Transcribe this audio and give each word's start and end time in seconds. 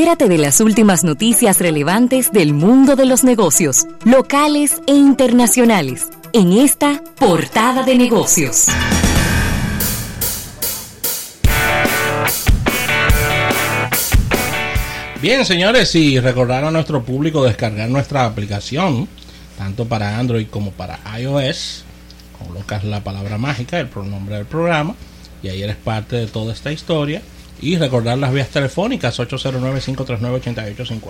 Entérate 0.00 0.30
de 0.30 0.38
las 0.38 0.62
últimas 0.62 1.04
noticias 1.04 1.58
relevantes 1.58 2.32
del 2.32 2.54
mundo 2.54 2.96
de 2.96 3.04
los 3.04 3.22
negocios, 3.22 3.86
locales 4.06 4.80
e 4.86 4.94
internacionales, 4.94 6.08
en 6.32 6.54
esta 6.54 7.02
portada 7.18 7.82
de 7.82 7.96
negocios. 7.96 8.68
Bien, 15.20 15.44
señores, 15.44 15.94
y 15.94 16.18
recordar 16.18 16.64
a 16.64 16.70
nuestro 16.70 17.02
público 17.02 17.44
descargar 17.44 17.90
nuestra 17.90 18.24
aplicación, 18.24 19.06
tanto 19.58 19.84
para 19.84 20.18
Android 20.18 20.46
como 20.46 20.70
para 20.70 20.98
iOS. 21.20 21.84
Colocas 22.38 22.84
la 22.84 23.04
palabra 23.04 23.36
mágica, 23.36 23.78
el 23.78 23.88
pronombre 23.88 24.36
del 24.36 24.46
programa, 24.46 24.94
y 25.42 25.48
ahí 25.50 25.62
eres 25.62 25.76
parte 25.76 26.16
de 26.16 26.26
toda 26.26 26.54
esta 26.54 26.72
historia. 26.72 27.20
Y 27.62 27.76
recordar 27.76 28.16
las 28.18 28.32
vías 28.32 28.48
telefónicas 28.48 29.18
809-539-8850. 29.20 31.00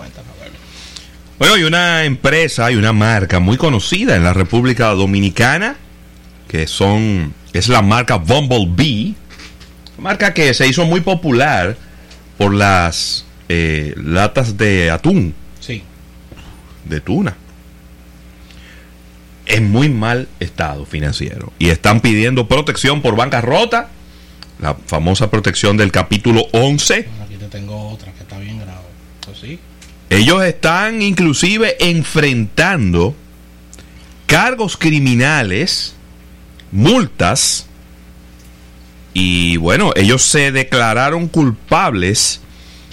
Bueno, 1.39 1.55
hay 1.55 1.63
una 1.63 2.03
empresa, 2.03 2.65
hay 2.67 2.75
una 2.75 2.93
marca 2.93 3.39
muy 3.39 3.57
conocida 3.57 4.15
en 4.15 4.23
la 4.23 4.33
República 4.33 4.89
Dominicana, 4.89 5.77
que 6.47 6.67
son, 6.67 7.33
es 7.53 7.67
la 7.67 7.81
marca 7.81 8.17
Bumblebee, 8.17 9.15
marca 9.97 10.33
que 10.33 10.53
se 10.53 10.67
hizo 10.67 10.85
muy 10.85 11.01
popular 11.01 11.77
por 12.37 12.53
las 12.53 13.25
eh, 13.49 13.93
latas 13.97 14.57
de 14.57 14.91
atún. 14.91 15.33
Sí. 15.59 15.83
De 16.85 17.01
tuna. 17.01 17.35
En 19.45 19.71
muy 19.71 19.89
mal 19.89 20.27
estado 20.39 20.85
financiero. 20.85 21.51
Y 21.59 21.69
están 21.69 22.01
pidiendo 22.01 22.47
protección 22.47 23.01
por 23.01 23.15
bancarrota. 23.15 23.89
La 24.59 24.75
famosa 24.75 25.29
protección 25.29 25.77
del 25.77 25.91
capítulo 25.91 26.45
11. 26.51 27.07
Aquí 27.23 27.35
te 27.35 27.47
tengo 27.47 27.89
otra 27.89 28.11
que 28.13 28.23
está 28.23 28.37
bien 28.37 28.59
grave. 28.59 28.85
Pues 29.25 29.39
sí. 29.39 29.59
Ellos 30.09 30.43
están 30.43 31.01
inclusive 31.01 31.77
enfrentando 31.79 33.15
cargos 34.27 34.77
criminales, 34.77 35.95
multas, 36.71 37.65
y 39.13 39.57
bueno, 39.57 39.91
ellos 39.95 40.21
se 40.23 40.51
declararon 40.51 41.27
culpables 41.27 42.41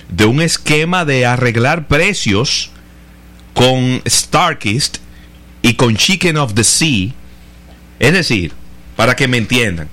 de 0.09 0.25
un 0.25 0.41
esquema 0.41 1.05
de 1.05 1.27
arreglar 1.27 1.87
precios 1.87 2.71
con 3.55 4.03
Starkist 4.07 4.99
y 5.63 5.75
con 5.75 5.97
Chicken 5.97 6.37
of 6.37 6.55
the 6.55 6.65
Sea. 6.65 7.11
Es 7.99 8.13
decir, 8.13 8.53
para 8.97 9.17
que 9.17 9.29
me 9.29 9.39
entiendan, 9.39 9.89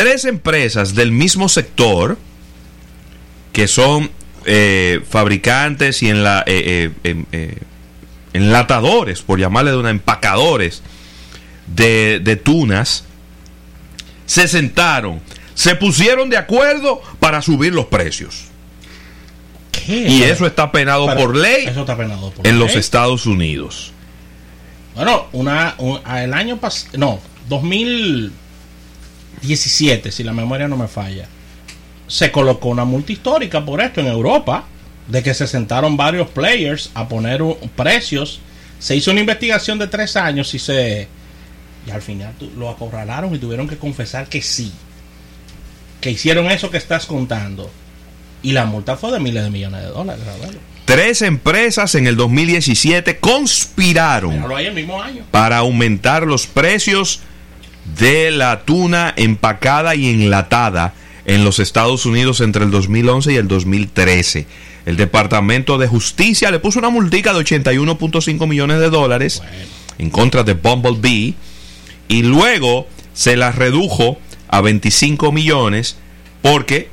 tres 0.00 0.24
empresas 0.24 0.94
del 0.94 1.12
mismo 1.12 1.48
sector 1.48 2.16
que 3.52 3.68
son 3.68 4.10
eh, 4.46 5.00
fabricantes 5.08 6.02
y 6.02 6.08
en 6.08 6.24
la, 6.24 6.42
eh, 6.46 6.90
eh, 7.04 7.56
enlatadores, 8.32 9.22
por 9.22 9.38
llamarle 9.38 9.72
de 9.72 9.76
una, 9.76 9.90
empacadores 9.90 10.82
de, 11.66 12.20
de 12.22 12.36
tunas, 12.36 13.04
se 14.26 14.46
sentaron, 14.48 15.20
se 15.54 15.74
pusieron 15.74 16.30
de 16.30 16.36
acuerdo 16.36 17.02
para 17.18 17.42
subir 17.42 17.74
los 17.74 17.86
precios. 17.86 18.44
Y 19.86 20.22
eso 20.22 20.46
está 20.46 20.70
penado 20.70 21.06
por 21.16 21.34
ley 21.36 21.66
penado 21.66 22.30
por 22.30 22.46
en 22.46 22.58
ley. 22.58 22.60
los 22.66 22.76
Estados 22.76 23.26
Unidos. 23.26 23.92
Bueno, 24.94 25.26
una, 25.32 25.74
un- 25.78 26.00
el 26.16 26.32
año 26.34 26.58
pasado, 26.58 26.90
no, 26.96 27.20
2017, 29.42 30.12
si 30.12 30.22
la 30.24 30.32
memoria 30.32 30.68
no 30.68 30.76
me 30.76 30.88
falla, 30.88 31.26
se 32.06 32.30
colocó 32.30 32.68
una 32.68 32.84
multa 32.84 33.12
histórica 33.12 33.64
por 33.64 33.80
esto 33.80 34.00
en 34.00 34.06
Europa, 34.08 34.64
de 35.08 35.22
que 35.22 35.34
se 35.34 35.46
sentaron 35.46 35.96
varios 35.96 36.28
players 36.28 36.90
a 36.94 37.08
poner 37.08 37.42
un- 37.42 37.56
precios. 37.74 38.40
Se 38.78 38.94
hizo 38.96 39.10
una 39.10 39.20
investigación 39.20 39.78
de 39.78 39.88
tres 39.88 40.16
años 40.16 40.54
y 40.54 40.58
se. 40.58 41.08
Y 41.86 41.90
al 41.90 42.02
final 42.02 42.34
lo 42.56 42.68
acorralaron 42.68 43.34
y 43.34 43.38
tuvieron 43.38 43.66
que 43.68 43.76
confesar 43.76 44.26
que 44.28 44.42
sí. 44.42 44.72
Que 46.00 46.10
hicieron 46.10 46.46
eso 46.50 46.70
que 46.70 46.76
estás 46.78 47.06
contando. 47.06 47.70
Y 48.42 48.52
la 48.52 48.64
multa 48.66 48.96
fue 48.96 49.10
de 49.12 49.20
miles 49.20 49.42
de 49.44 49.50
millones 49.50 49.82
de 49.82 49.88
dólares. 49.88 50.22
Tres 50.84 51.22
empresas 51.22 51.94
en 51.94 52.06
el 52.06 52.16
2017 52.16 53.18
conspiraron 53.18 54.34
Míralo 54.34 54.56
ahí 54.56 54.66
el 54.66 54.74
mismo 54.74 55.00
año. 55.02 55.24
para 55.30 55.58
aumentar 55.58 56.26
los 56.26 56.46
precios 56.46 57.20
de 57.96 58.30
la 58.30 58.60
tuna 58.62 59.12
empacada 59.16 59.94
y 59.94 60.08
enlatada 60.08 60.94
en 61.24 61.44
los 61.44 61.58
Estados 61.58 62.06
Unidos 62.06 62.40
entre 62.40 62.64
el 62.64 62.70
2011 62.70 63.32
y 63.32 63.36
el 63.36 63.48
2013. 63.48 64.46
El 64.86 64.96
Departamento 64.96 65.78
de 65.78 65.86
Justicia 65.86 66.50
le 66.50 66.58
puso 66.58 66.78
una 66.78 66.90
multica 66.90 67.32
de 67.32 67.40
81.5 67.40 68.46
millones 68.46 68.80
de 68.80 68.90
dólares 68.90 69.42
en 69.98 70.10
contra 70.10 70.42
de 70.42 70.54
Bumblebee 70.54 71.34
y 72.08 72.22
luego 72.22 72.88
se 73.12 73.36
la 73.36 73.52
redujo 73.52 74.18
a 74.48 74.60
25 74.60 75.30
millones 75.32 75.96
porque 76.42 76.88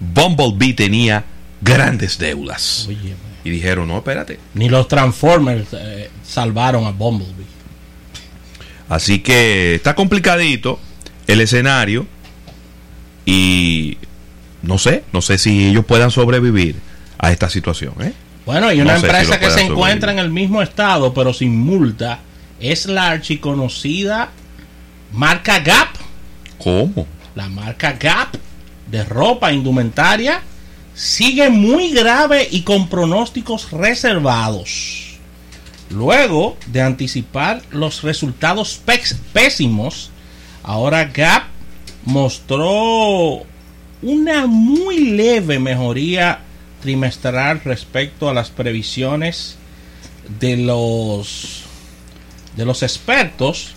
Bumblebee 0.00 0.74
tenía 0.74 1.24
grandes 1.60 2.18
deudas. 2.18 2.86
Oye, 2.88 3.14
Y 3.44 3.50
dijeron, 3.50 3.88
no, 3.88 3.98
espérate. 3.98 4.38
Ni 4.54 4.68
los 4.68 4.86
Transformers 4.88 5.68
eh, 5.72 6.10
salvaron 6.26 6.86
a 6.86 6.90
Bumblebee. 6.90 7.53
Así 8.88 9.20
que 9.20 9.74
está 9.74 9.94
complicadito 9.94 10.78
el 11.26 11.40
escenario 11.40 12.06
y 13.24 13.98
no 14.62 14.78
sé, 14.78 15.04
no 15.12 15.22
sé 15.22 15.38
si 15.38 15.68
ellos 15.68 15.84
puedan 15.84 16.10
sobrevivir 16.10 16.76
a 17.18 17.32
esta 17.32 17.48
situación. 17.48 17.94
¿eh? 18.00 18.12
Bueno, 18.46 18.72
y 18.72 18.80
una 18.80 18.94
No 18.94 19.00
sé 19.00 19.06
si 19.06 19.12
empresa 19.12 19.40
que 19.40 19.50
se 19.50 19.62
encuentra 19.62 20.12
en 20.12 20.18
el 20.18 20.30
mismo 20.30 20.62
estado, 20.62 21.14
pero 21.14 21.32
sin 21.32 21.58
multa, 21.58 22.20
es 22.60 22.86
la 22.86 23.10
archiconocida 23.10 24.30
marca 25.12 25.60
Gap. 25.60 25.88
¿Cómo? 26.58 27.06
La 27.34 27.48
marca 27.48 27.92
Gap 27.92 28.36
de 28.90 29.04
ropa 29.04 29.52
indumentaria 29.52 30.42
sigue 30.94 31.48
muy 31.50 31.90
grave 31.90 32.46
y 32.50 32.62
con 32.62 32.88
pronósticos 32.88 33.70
reservados. 33.72 35.03
Luego 35.90 36.56
de 36.66 36.80
anticipar 36.82 37.62
los 37.70 38.02
resultados 38.02 38.80
pés- 38.84 39.16
pésimos, 39.32 40.10
ahora 40.62 41.04
Gap 41.06 41.44
mostró 42.04 43.42
una 44.02 44.46
muy 44.46 44.98
leve 45.10 45.58
mejoría 45.58 46.40
trimestral 46.82 47.60
respecto 47.64 48.28
a 48.28 48.34
las 48.34 48.50
previsiones 48.50 49.56
de 50.40 50.56
los 50.56 51.62
de 52.56 52.64
los 52.64 52.82
expertos 52.82 53.74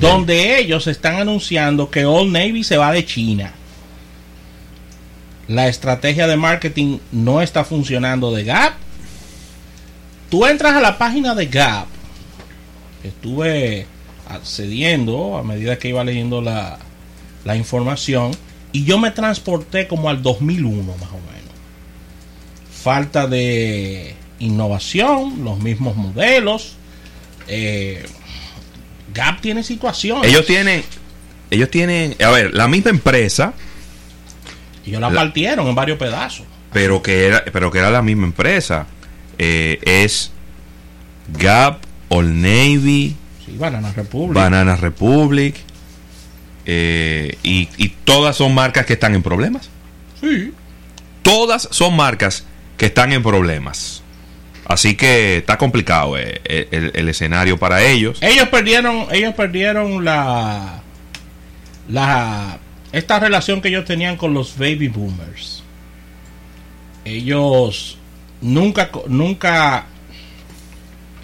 donde 0.00 0.58
ellos 0.58 0.86
están 0.86 1.16
anunciando 1.16 1.90
que 1.90 2.04
Old 2.04 2.32
Navy 2.32 2.62
se 2.64 2.76
va 2.76 2.92
de 2.92 3.04
China. 3.04 3.52
La 5.48 5.66
estrategia 5.68 6.26
de 6.28 6.36
marketing 6.36 6.98
no 7.10 7.42
está 7.42 7.64
funcionando 7.64 8.30
de 8.32 8.44
Gap. 8.44 8.74
Tú 10.30 10.46
entras 10.46 10.74
a 10.74 10.80
la 10.80 10.96
página 10.98 11.34
de 11.34 11.46
Gap. 11.46 11.86
Estuve 13.02 13.86
accediendo 14.28 15.36
a 15.36 15.42
medida 15.42 15.78
que 15.78 15.88
iba 15.88 16.04
leyendo 16.04 16.40
la, 16.40 16.78
la 17.44 17.56
información 17.56 18.30
y 18.72 18.84
yo 18.84 18.98
me 18.98 19.10
transporté 19.10 19.88
como 19.88 20.08
al 20.08 20.22
2001 20.22 20.82
más 20.82 21.08
o 21.10 21.14
menos. 21.32 21.50
Falta 22.82 23.26
de 23.26 24.14
innovación, 24.38 25.44
los 25.44 25.58
mismos 25.58 25.96
modelos. 25.96 26.76
eh, 27.48 28.04
Gap 29.12 29.40
tiene 29.40 29.64
situaciones. 29.64 30.28
Ellos 30.30 30.46
tienen, 30.46 30.84
ellos 31.50 31.68
tienen, 31.70 32.14
a 32.24 32.30
ver, 32.30 32.54
la 32.54 32.68
misma 32.68 32.90
empresa, 32.90 33.54
ellos 34.86 35.00
la, 35.00 35.10
La- 35.10 35.16
partieron 35.16 35.66
en 35.66 35.74
varios 35.74 35.98
pedazos. 35.98 36.46
pero 36.72 37.02
que 37.02 37.26
era, 37.26 37.42
pero 37.52 37.72
que 37.72 37.78
era 37.78 37.90
la 37.90 38.02
misma 38.02 38.26
empresa. 38.26 38.86
Eh, 39.42 39.78
es 40.04 40.30
Gap, 41.38 41.78
Old 42.10 42.30
Navy, 42.34 43.16
Sí, 43.46 43.56
Banana 43.56 43.90
Republic. 43.96 44.34
Banana 44.34 44.76
Republic, 44.76 45.54
eh, 46.66 47.38
y, 47.42 47.68
y 47.78 47.88
todas 48.04 48.36
son 48.36 48.54
marcas 48.54 48.84
que 48.84 48.92
están 48.92 49.14
en 49.14 49.22
problemas. 49.22 49.70
Sí. 50.20 50.52
todas 51.22 51.68
son 51.70 51.96
marcas 51.96 52.44
que 52.76 52.86
están 52.86 53.12
en 53.12 53.22
problemas. 53.22 54.02
Así 54.66 54.94
que 54.94 55.38
está 55.38 55.56
complicado 55.56 56.18
eh, 56.18 56.40
el, 56.44 56.68
el- 56.70 56.92
el 56.94 57.08
escenario 57.08 57.56
para 57.58 57.82
ellos. 57.82 58.18
Ellos 58.20 58.48
perdieron, 58.48 59.06
ellos 59.10 59.34
perdieron 59.34 60.04
la, 60.04 60.82
la, 61.88 62.58
esta 62.92 63.18
relación 63.18 63.62
que 63.62 63.68
ellos 63.68 63.86
tenían 63.86 64.16
con 64.18 64.34
los 64.34 64.56
baby 64.58 64.88
boomers. 64.88 65.62
Ellos 67.04 67.96
nunca, 68.40 68.90
nunca, 69.08 69.86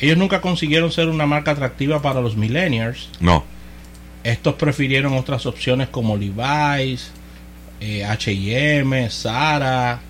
ellos 0.00 0.16
nunca 0.16 0.40
consiguieron 0.40 0.92
ser 0.92 1.08
una 1.08 1.26
marca 1.26 1.52
atractiva 1.52 2.02
para 2.02 2.20
los 2.20 2.36
millennials. 2.36 3.10
No, 3.20 3.44
Estos 4.24 4.54
prefirieron 4.54 5.14
otras 5.14 5.46
opciones 5.46 5.88
como 5.88 6.16
Levi's, 6.16 7.10
eh, 7.80 8.04
H&M, 8.04 9.08
Zara, 9.10 10.00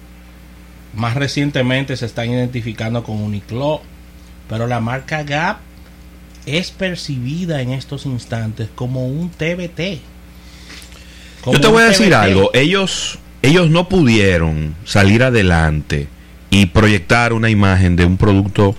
más 0.94 1.14
recientemente 1.14 1.96
se 1.96 2.06
están 2.06 2.30
identificando 2.30 3.02
con 3.02 3.20
Uniqlo, 3.20 3.82
pero 4.48 4.66
la 4.66 4.80
marca 4.80 5.22
Gap 5.22 5.58
es 6.46 6.70
percibida 6.70 7.60
en 7.60 7.72
estos 7.72 8.06
instantes 8.06 8.68
como 8.74 9.06
un 9.06 9.28
TBT. 9.30 10.00
Como 11.42 11.54
Yo 11.54 11.60
te 11.60 11.68
voy 11.68 11.82
a 11.82 11.86
decir 11.86 12.06
TBT. 12.08 12.14
algo. 12.14 12.50
Ellos, 12.54 13.18
ellos 13.42 13.68
no 13.68 13.88
pudieron 13.88 14.74
salir 14.84 15.22
adelante 15.22 16.08
y 16.56 16.64
proyectar 16.64 17.34
una 17.34 17.50
imagen 17.50 17.96
de 17.96 18.06
un 18.06 18.16
producto 18.16 18.74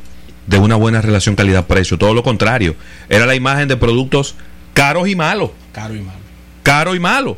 de 0.48 0.58
una 0.58 0.76
buena 0.76 1.00
relación 1.00 1.36
calidad-precio. 1.36 2.00
Todo 2.00 2.16
lo 2.16 2.24
contrario. 2.24 2.76
Era 3.08 3.28
la 3.28 3.36
imagen 3.36 3.68
de 3.68 3.78
productos 3.78 4.34
caros 4.74 5.08
y 5.08 5.16
malos. 5.16 5.52
Caro 5.74 5.94
y 5.94 6.00
malo. 6.00 6.20
Caro 6.64 6.96
y 6.96 7.00
malo. 7.00 7.38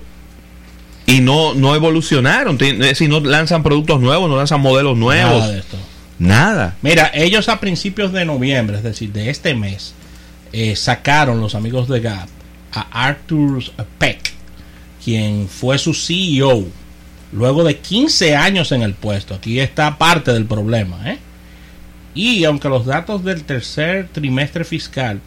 Y 1.06 1.20
no, 1.20 1.54
no 1.56 1.76
evolucionaron. 1.76 2.58
Es 2.62 2.80
decir, 2.80 3.10
no 3.10 3.20
lanzan 3.20 3.64
productos 3.64 4.00
nuevos, 4.00 4.30
no 4.30 4.38
lanzan 4.38 4.62
modelos 4.62 4.98
nuevos. 4.98 5.40
Nada 5.40 5.52
de 5.52 5.60
esto. 5.60 5.78
Nada. 6.20 6.78
Mira, 6.84 7.12
ellos 7.14 7.50
a 7.50 7.60
principios 7.60 8.14
de 8.14 8.24
noviembre, 8.24 8.78
es 8.78 8.84
decir, 8.84 9.12
de 9.12 9.30
este 9.30 9.54
mes, 9.56 9.94
eh, 10.54 10.78
sacaron 10.78 11.42
los 11.42 11.54
amigos 11.54 11.90
de 11.90 12.00
Gap 12.00 12.30
a 12.72 13.08
Arthur 13.08 13.62
Peck, 13.98 14.32
quien 15.04 15.50
fue 15.50 15.78
su 15.78 15.94
CEO, 15.94 16.66
luego 17.32 17.64
de 17.64 17.78
15 17.78 18.36
años 18.36 18.72
en 18.72 18.82
el 18.82 18.94
puesto. 18.94 19.36
Aquí 19.36 19.60
está 19.60 19.98
parte 19.98 20.34
del 20.34 20.46
problema. 20.46 21.12
¿eh? 21.12 21.20
Y 22.14 22.44
aunque 22.44 22.70
los 22.70 22.86
datos 22.86 23.24
del 23.24 23.44
tercer 23.44 24.08
trimestre 24.12 24.64
fiscal 24.64 25.22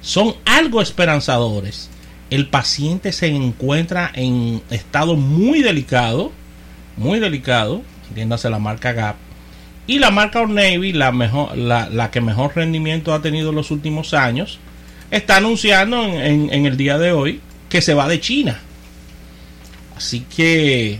son 0.00 0.34
algo 0.44 0.80
esperanzadores, 0.82 1.90
el 2.30 2.48
paciente 2.48 3.12
se 3.12 3.28
encuentra 3.28 4.10
en 4.14 4.62
estado 4.70 5.16
muy 5.16 5.62
delicado, 5.62 6.32
muy 6.96 7.20
delicado, 7.20 7.82
entiéndase 8.08 8.50
la 8.50 8.58
marca 8.58 8.92
Gap, 8.92 9.16
y 9.86 9.98
la 9.98 10.10
marca 10.10 10.40
Old 10.40 10.58
la, 10.94 11.12
mejor, 11.12 11.56
la, 11.56 12.10
que 12.10 12.20
mejor 12.20 12.56
rendimiento 12.56 13.14
ha 13.14 13.22
tenido 13.22 13.50
en 13.50 13.56
los 13.56 13.70
últimos 13.70 14.14
años, 14.14 14.58
está 15.10 15.36
anunciando 15.36 16.04
en, 16.04 16.66
el 16.66 16.76
día 16.76 16.98
de 16.98 17.12
hoy 17.12 17.40
que 17.68 17.80
se 17.80 17.94
va 17.94 18.08
de 18.08 18.20
China. 18.20 18.60
Así 19.96 20.26
que 20.34 20.98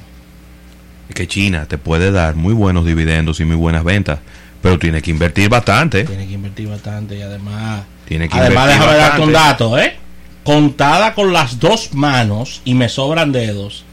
que 1.16 1.26
China 1.26 1.66
te 1.66 1.78
puede 1.78 2.12
dar 2.12 2.36
muy 2.36 2.54
buenos 2.54 2.84
dividendos 2.84 3.40
y 3.40 3.44
muy 3.44 3.56
buenas 3.56 3.82
ventas, 3.82 4.20
pero 4.62 4.78
tiene 4.78 5.02
que 5.02 5.10
invertir 5.10 5.48
bastante. 5.48 6.04
tiene 6.04 6.26
que 6.28 6.34
invertir 6.34 6.68
bastante 6.68 7.16
y 7.16 7.22
además... 7.22 7.84
Tiene 8.06 8.28
que 8.28 8.38
Además, 8.38 8.64
invertir 8.64 8.80
déjame 8.80 8.98
darte 8.98 9.22
un 9.22 9.32
dato, 9.32 9.78
¿eh? 9.78 9.96
Contada 10.44 11.14
con 11.14 11.32
las 11.32 11.58
dos 11.58 11.92
manos, 11.94 12.60
y 12.64 12.74
me 12.74 12.88
sobran 12.88 13.32
dedos, 13.32 13.84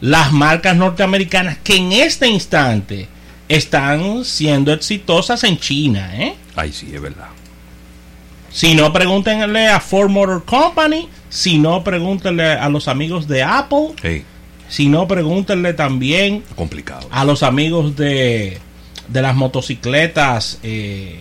las 0.00 0.30
marcas 0.32 0.76
norteamericanas 0.76 1.58
que 1.64 1.76
en 1.76 1.92
este 1.92 2.28
instante 2.28 3.08
están 3.48 4.24
siendo 4.24 4.72
exitosas 4.72 5.42
en 5.44 5.58
China, 5.58 6.10
¿eh? 6.14 6.34
Ay, 6.54 6.72
sí, 6.72 6.90
es 6.94 7.00
verdad. 7.00 7.28
Si 8.50 8.74
no, 8.74 8.92
pregúntenle 8.92 9.68
a 9.68 9.80
Ford 9.80 10.10
Motor 10.10 10.44
Company. 10.44 11.08
Si 11.28 11.58
no, 11.58 11.82
pregúntenle 11.82 12.52
a 12.52 12.68
los 12.68 12.88
amigos 12.88 13.26
de 13.28 13.42
Apple. 13.42 13.94
Sí, 14.00 14.24
Si 14.68 14.88
no, 14.88 15.06
pregúntenle 15.06 15.72
también 15.74 16.42
complicado. 16.56 17.08
a 17.10 17.24
los 17.24 17.42
amigos 17.42 17.96
de, 17.96 18.58
de 19.08 19.22
las 19.22 19.34
motocicletas. 19.36 20.58
Eh, 20.62 21.20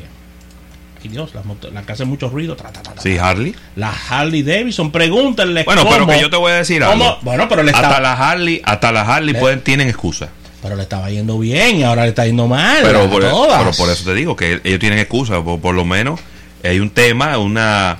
ay 1.03 1.09
Dios, 1.09 1.31
las, 1.35 1.43
las 1.71 1.85
que 1.85 1.91
hacen 1.91 2.07
mucho 2.07 2.29
ruido. 2.29 2.55
tra, 2.55 2.71
tra, 2.71 2.81
tra, 2.81 2.93
tra. 2.93 3.01
Sí, 3.03 3.17
Harley. 3.17 3.55
La 3.75 3.93
Harley 4.09 4.41
Davidson. 4.43 4.91
Pregúntenle 4.91 5.63
Bueno, 5.63 5.83
pero 5.83 5.99
cómo- 6.05 6.13
que 6.13 6.19
yo 6.21 6.29
te 6.29 6.37
voy 6.37 6.51
a 6.51 6.55
decir 6.55 6.81
cómo- 6.83 7.03
algo. 7.05 7.17
Bueno, 7.21 7.47
pero 7.47 7.61
le, 7.63 7.71
Hasta 7.71 7.81
estaba, 7.87 8.01
la 8.01 8.13
Harley, 8.13 8.61
hasta 8.63 8.91
la 8.91 9.01
Harley 9.01 9.33
Le- 9.33 9.39
pueden, 9.39 9.61
tienen 9.61 9.87
excusa. 9.87 10.29
pero 10.63 10.75
le 10.75 10.81
estaba 10.83 11.11
yendo 11.11 11.37
bien 11.37 11.75
y 11.77 11.83
ahora 11.83 12.03
le 12.03 12.09
está 12.09 12.25
yendo 12.25 12.47
mal. 12.47 12.79
Pero 12.81 13.07
por, 13.09 13.23
e- 13.23 13.29
todas. 13.29 13.59
pero 13.59 13.71
por 13.75 13.89
eso 13.91 14.03
te 14.05 14.15
digo 14.15 14.35
que 14.35 14.59
ellos 14.63 14.79
tienen 14.79 14.97
excusa. 14.97 15.43
Por, 15.43 15.59
por 15.61 15.75
lo 15.75 15.85
menos 15.85 16.19
hay 16.63 16.79
un 16.79 16.89
tema, 16.89 17.37
una 17.37 17.99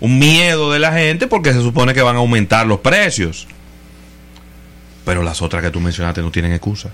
un 0.00 0.16
miedo 0.20 0.70
de 0.70 0.78
la 0.78 0.92
gente 0.92 1.26
porque 1.26 1.52
se 1.52 1.60
supone 1.60 1.92
que 1.92 2.02
van 2.02 2.14
a 2.14 2.20
aumentar 2.20 2.64
los 2.68 2.78
precios. 2.78 3.48
Pero 5.08 5.22
las 5.22 5.40
otras 5.40 5.62
que 5.62 5.70
tú 5.70 5.80
mencionaste 5.80 6.20
no 6.20 6.30
tienen 6.30 6.52
excusa. 6.52 6.90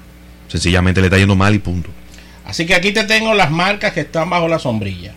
Sencillamente 0.47 1.01
le 1.01 1.09
está 1.09 1.19
yendo 1.19 1.35
mal 1.35 1.53
y 1.53 1.59
punto. 1.59 1.91
Así 2.47 2.65
que 2.65 2.77
aquí 2.77 2.93
te 2.93 3.03
tengo 3.03 3.35
las 3.35 3.51
marcas 3.51 3.93
que 3.93 4.03
están 4.03 4.31
bajo 4.31 4.47
la 4.47 4.61
sombrilla. 4.61 5.13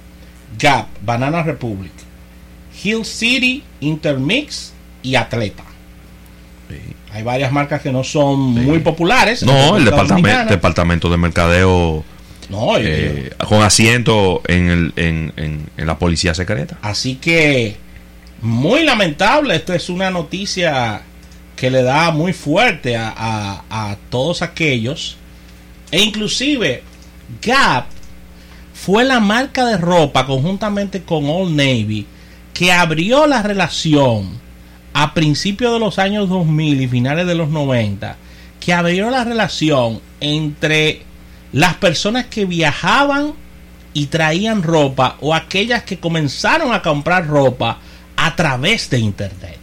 Gap, 0.58 0.88
Banana 1.06 1.44
Republic, 1.44 1.92
Hill 2.84 3.06
City, 3.06 3.64
Intermix 3.82 4.74
y 5.04 5.14
Atleta. 5.14 5.64
Hay 7.14 7.22
varias 7.22 7.52
marcas 7.52 7.82
que 7.84 7.92
no 7.92 8.04
son 8.04 8.40
muy 8.40 8.80
populares. 8.80 9.44
No, 9.44 9.78
el 9.78 9.86
departamento, 9.86 10.46
departamento 10.50 11.10
de 11.10 11.18
mercadeo 11.18 12.04
No, 12.50 12.78
eh, 12.80 13.30
con 13.48 13.62
asiento 13.62 14.42
en, 14.48 14.70
el, 14.70 14.94
en, 14.96 15.34
en- 15.38 15.70
en 15.78 15.86
la 15.88 16.00
policía 16.00 16.34
secreta. 16.34 16.78
Así 16.82 17.16
que 17.16 17.78
muy 18.42 18.84
lamentable. 18.84 19.56
Esta 19.56 19.76
es 19.76 19.88
una 19.90 20.10
noticia 20.10 21.02
que 21.58 21.70
le 21.70 21.84
da 21.84 22.12
muy 22.12 22.32
fuerte 22.32 22.96
a, 22.96 23.10
a- 23.18 23.64
a 23.92 23.98
todos 24.10 24.42
aquellos. 24.42 25.18
E 25.92 26.00
inclusive 26.02 26.84
Gap 27.42 27.88
fue 28.74 29.04
la 29.04 29.20
marca 29.20 29.66
de 29.66 29.76
ropa 29.78 30.26
conjuntamente 30.26 31.02
con 31.04 31.26
Old 31.30 31.52
Navy 31.56 32.06
que 32.54 32.72
abrió 32.72 33.28
la 33.28 33.42
relación 33.42 34.40
a 34.94 35.14
principios 35.14 35.74
de 35.74 35.80
los 35.80 36.00
años 36.00 36.28
2000 36.30 36.82
y 36.82 36.88
finales 36.88 37.28
de 37.28 37.36
los 37.36 37.50
90, 37.50 38.16
que 38.60 38.74
abrió 38.74 39.10
la 39.12 39.24
relación 39.24 40.02
entre 40.22 41.04
las 41.54 41.76
personas 41.76 42.26
que 42.26 42.46
viajaban 42.46 43.34
y 43.94 44.08
traían 44.08 44.64
ropa 44.64 45.18
o 45.22 45.34
aquellas 45.36 45.84
que 45.84 46.00
comenzaron 46.00 46.74
a 46.74 46.82
comprar 46.82 47.28
ropa 47.28 47.78
a 48.16 48.36
través 48.36 48.90
de 48.90 49.00
internet. 49.00 49.57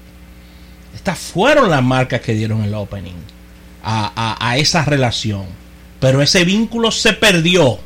Estas 1.04 1.18
fueron 1.18 1.68
las 1.68 1.82
marcas 1.84 2.22
que 2.22 2.32
dieron 2.32 2.64
el 2.64 2.72
opening 2.72 3.12
a, 3.82 4.34
a- 4.40 4.56
esa 4.56 4.86
relación. 4.86 5.44
Pero 6.00 6.22
ese 6.22 6.46
vínculo 6.46 6.90
se 6.90 7.12
perdió 7.12 7.78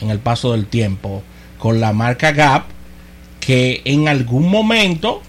en 0.00 0.10
el 0.10 0.20
paso 0.20 0.52
del 0.52 0.66
tiempo 0.66 1.24
con 1.58 1.80
la 1.80 1.92
marca 1.92 2.30
Gap, 2.30 2.66
que 3.40 3.82
en 3.84 4.06
algún 4.06 4.48
momento 4.48 5.22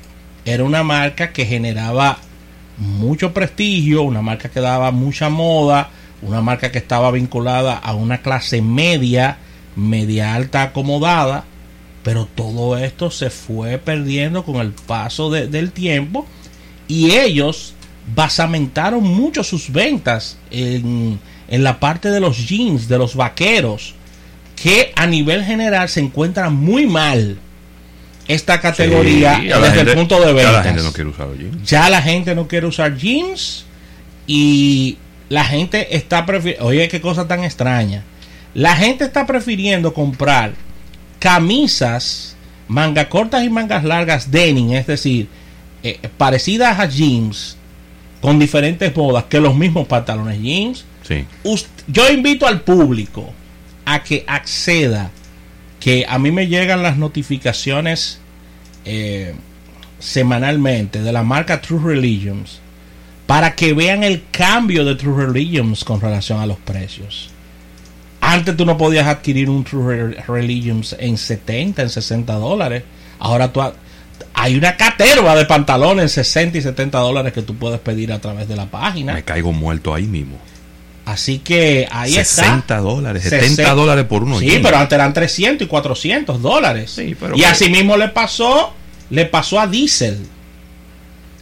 era 0.45 0.63
una 0.63 0.83
marca 0.83 1.33
que 1.33 1.47
generaba 1.47 2.19
mucho 2.77 3.33
prestigio, 3.33 4.03
una 4.03 4.21
marca 4.21 4.49
que 4.49 4.59
daba 4.59 4.91
mucha 4.91 5.29
moda, 5.29 5.89
una 6.21 6.41
marca 6.41 6.71
que 6.71 6.77
estaba 6.77 7.09
vinculada 7.09 7.73
a 7.79 7.95
una 7.95 8.19
clase 8.21 8.61
media, 8.61 9.37
media 9.75 10.35
alta 10.35 10.61
acomodada, 10.61 11.45
pero 12.03 12.27
todo 12.35 12.77
esto 12.77 13.09
se 13.09 13.31
fue 13.31 13.79
perdiendo 13.79 14.43
con 14.43 14.57
el 14.57 14.71
paso 14.73 15.31
de- 15.31 15.47
del 15.47 15.71
tiempo 15.71 16.27
y 16.87 17.11
ellos 17.11 17.73
basamentaron 18.15 19.03
mucho 19.03 19.43
sus 19.43 19.71
ventas 19.71 20.37
en, 20.51 21.19
en 21.49 21.63
la 21.63 21.79
parte 21.79 22.09
de 22.09 22.19
los 22.19 22.47
jeans, 22.47 22.87
de 22.87 22.97
los 22.97 23.15
vaqueros, 23.15 23.93
que 24.55 24.91
a 24.95 25.05
nivel 25.05 25.43
general 25.43 25.89
se 25.89 25.99
encuentran 25.99 26.55
muy 26.55 26.87
mal 26.87 27.37
esta 28.27 28.59
categoría 28.59 29.37
Sí, 29.39 29.47
desde 29.47 29.71
gente- 29.71 29.91
el 29.91 29.97
punto 29.97 30.19
de 30.19 30.25
ya 30.27 30.33
venta 30.33 30.51
La 30.53 30.63
gente 30.63 30.83
no 30.83 30.91
quiere 30.93 31.09
usar 31.09 31.27
jeans. 31.37 31.63
ya 31.69 31.89
la 31.89 32.01
gente 32.01 32.35
no 32.35 32.47
quiere 32.47 32.65
usar 32.67 32.95
jeans 32.97 33.65
y 34.25 34.97
la 35.29 35.43
gente 35.45 35.95
está 35.95 36.25
prefiriendo, 36.25 36.65
oye, 36.65 36.87
qué 36.87 36.99
cosa 37.01 37.27
tan 37.27 37.43
extraña. 37.43 38.03
La 38.53 38.75
gente 38.75 39.03
está 39.05 39.25
prefiriendo 39.27 39.93
comprar 39.93 40.53
camisas, 41.19 42.35
manga 42.67 43.09
cortas 43.09 43.43
y 43.43 43.49
mangas 43.49 43.83
largas 43.83 44.31
denim, 44.31 44.71
es 44.73 44.87
decir, 44.87 45.27
eh, 45.89 46.09
parecidas 46.17 46.79
a 46.79 46.85
jeans 46.87 47.57
con 48.21 48.39
diferentes 48.39 48.95
modas 48.95 49.25
que 49.25 49.39
los 49.39 49.55
mismos 49.55 49.87
pantalones 49.87 50.41
jeans. 50.41 50.85
Sí. 51.03 51.25
Yo 51.87 52.09
invito 52.09 52.47
al 52.47 52.61
público 52.61 53.31
a 53.85 54.03
que 54.03 54.23
acceda, 54.27 55.11
que 55.79 56.05
a 56.07 56.19
mí 56.19 56.31
me 56.31 56.47
llegan 56.47 56.83
las 56.83 56.97
notificaciones 56.97 58.19
eh, 58.85 59.33
semanalmente 59.99 61.01
de 61.01 61.11
la 61.11 61.23
marca 61.23 61.61
True 61.61 61.95
Religions 61.95 62.59
para 63.25 63.55
que 63.55 63.73
vean 63.73 64.03
el 64.03 64.23
cambio 64.31 64.85
de 64.85 64.95
True 64.95 65.25
Religions 65.25 65.83
con 65.83 65.99
relación 65.99 66.39
a 66.39 66.45
los 66.45 66.57
precios. 66.57 67.29
Antes 68.21 68.55
tú 68.57 68.65
no 68.65 68.77
podías 68.77 69.07
adquirir 69.07 69.49
un 69.49 69.63
True 69.63 69.95
Re- 70.15 70.23
Religions 70.27 70.95
en 70.99 71.17
70, 71.17 71.81
en 71.83 71.89
60 71.89 72.33
dólares. 72.35 72.83
Ahora 73.19 73.51
tú 73.51 73.61
hay 74.33 74.55
una 74.55 74.77
caterva 74.77 75.35
de 75.35 75.45
pantalones 75.45 76.03
en 76.03 76.09
60 76.09 76.57
y 76.57 76.61
70 76.61 76.97
dólares 76.99 77.33
que 77.33 77.41
tú 77.41 77.55
puedes 77.55 77.79
pedir 77.79 78.11
a 78.11 78.19
través 78.19 78.47
de 78.47 78.55
la 78.55 78.65
página. 78.67 79.13
Me 79.13 79.23
caigo 79.23 79.51
muerto 79.53 79.93
ahí 79.93 80.03
mismo. 80.05 80.37
Así 81.05 81.39
que 81.39 81.87
ahí 81.89 82.11
60 82.13 82.57
está. 82.57 82.77
dólares, 82.79 83.23
Sesen- 83.25 83.49
70 83.55 83.73
dólares 83.73 84.05
por 84.05 84.23
uno. 84.23 84.39
Sí, 84.39 84.59
pero 84.61 84.77
antes 84.77 84.93
eran 84.95 85.13
300 85.13 85.65
y 85.65 85.69
400 85.69 86.41
dólares. 86.41 86.91
Sí, 86.91 87.15
pero 87.19 87.35
y 87.37 87.43
así 87.45 87.69
mismo 87.69 87.95
le 87.95 88.09
pasó, 88.09 88.73
le 89.09 89.25
pasó 89.25 89.59
a 89.59 89.67
Diesel. 89.67 90.19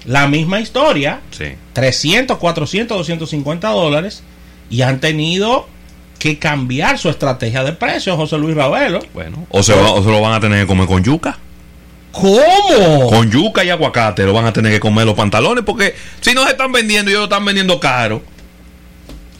La 0.06 0.28
misma 0.28 0.60
historia, 0.60 1.22
Sí. 1.32 1.46
300, 1.74 2.38
400, 2.38 2.96
250 2.98 3.70
dólares 3.70 4.22
y 4.70 4.84
han 4.84 5.00
tenido 5.00 5.68
que 6.20 6.38
cambiar 6.38 7.00
su 7.00 7.10
estrategia 7.10 7.64
de 7.64 7.74
precios, 7.74 8.16
José 8.16 8.38
Luis 8.38 8.56
Ravelo. 8.56 9.00
Bueno, 9.14 9.48
o 9.50 9.64
se, 9.64 9.74
va- 9.74 9.92
o 9.94 10.04
se 10.04 10.10
lo 10.12 10.22
van 10.22 10.34
a 10.34 10.40
tener 10.40 10.62
que 10.62 10.68
comer 10.68 10.86
con 10.88 11.04
yuca. 11.04 11.40
¿Cómo? 12.16 13.10
Con 13.10 13.30
yuca 13.30 13.66
y 13.66 13.70
aguacate 13.70 14.24
lo 14.24 14.32
van 14.32 14.46
a 14.46 14.54
tener 14.54 14.72
que 14.72 14.80
comer 14.80 15.06
los 15.06 15.16
pantalones 15.16 15.66
porque 15.66 15.96
si 16.22 16.34
no 16.34 16.46
se 16.46 16.52
están 16.52 16.72
vendiendo, 16.72 17.12
ellos 17.12 17.20
lo 17.20 17.26
están 17.26 17.44
vendiendo 17.44 17.78
caro. 17.78 18.24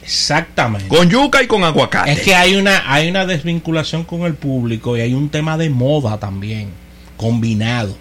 Exactamente. 0.02 0.86
Con 0.86 1.08
yuca 1.08 1.42
y 1.42 1.46
con 1.46 1.64
aguacate. 1.64 2.12
Es 2.12 2.20
que 2.20 2.34
hay 2.34 2.54
una, 2.54 2.92
hay 2.92 3.08
una 3.08 3.24
desvinculación 3.24 4.04
con 4.04 4.22
el 4.22 4.34
público 4.34 4.94
y 4.94 5.00
hay 5.00 5.14
un 5.14 5.30
tema 5.30 5.56
de 5.56 5.70
moda 5.70 6.18
también, 6.18 6.68
combinado, 7.16 7.96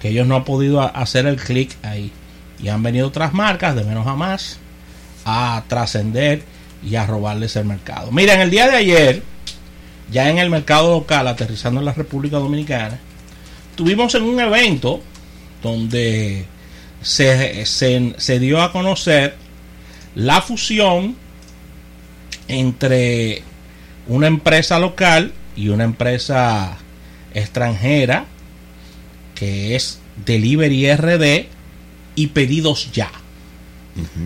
que 0.00 0.08
ellos 0.08 0.26
no 0.26 0.36
han 0.36 0.44
podido 0.44 0.80
hacer 0.80 1.26
el 1.26 1.36
clic 1.36 1.76
ahí. 1.82 2.10
Y 2.62 2.68
han 2.68 2.82
venido 2.82 3.06
otras 3.06 3.34
marcas, 3.34 3.76
de 3.76 3.84
menos 3.84 4.06
a 4.06 4.14
más, 4.14 4.58
a 5.26 5.62
trascender 5.68 6.42
y 6.82 6.96
a 6.96 7.04
robarles 7.06 7.54
el 7.56 7.66
mercado. 7.66 8.10
Mira, 8.12 8.32
en 8.32 8.40
el 8.40 8.50
día 8.50 8.66
de 8.66 8.76
ayer, 8.76 9.22
ya 10.10 10.30
en 10.30 10.38
el 10.38 10.48
mercado 10.48 10.90
local, 10.92 11.28
aterrizando 11.28 11.80
en 11.80 11.86
la 11.86 11.92
República 11.92 12.38
Dominicana, 12.38 12.98
tuvimos 13.74 14.14
en 14.14 14.22
un 14.22 14.38
evento 14.40 15.00
donde 15.62 16.44
se, 17.02 17.64
se, 17.66 18.14
se 18.16 18.38
dio 18.38 18.62
a 18.62 18.72
conocer 18.72 19.36
la 20.14 20.40
fusión 20.40 21.16
entre 22.48 23.42
una 24.06 24.26
empresa 24.26 24.78
local 24.78 25.32
y 25.56 25.68
una 25.68 25.84
empresa 25.84 26.76
extranjera 27.32 28.26
que 29.34 29.74
es 29.74 29.98
Delivery 30.24 30.94
RD 30.94 31.46
y 32.14 32.26
Pedidos 32.28 32.92
Ya. 32.92 33.10